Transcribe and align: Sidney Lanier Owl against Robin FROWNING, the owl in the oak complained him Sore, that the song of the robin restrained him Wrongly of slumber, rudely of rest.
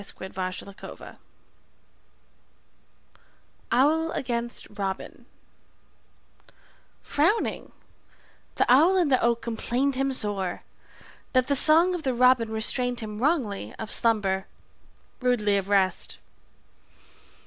Sidney 0.03 0.29
Lanier 0.35 1.17
Owl 3.71 4.11
against 4.13 4.65
Robin 4.79 5.27
FROWNING, 7.03 7.71
the 8.55 8.65
owl 8.67 8.97
in 8.97 9.09
the 9.09 9.21
oak 9.21 9.43
complained 9.43 9.93
him 9.93 10.11
Sore, 10.11 10.63
that 11.33 11.45
the 11.45 11.55
song 11.55 11.93
of 11.93 12.01
the 12.01 12.15
robin 12.15 12.49
restrained 12.49 13.01
him 13.01 13.19
Wrongly 13.19 13.75
of 13.77 13.91
slumber, 13.91 14.47
rudely 15.19 15.55
of 15.55 15.69
rest. 15.69 16.17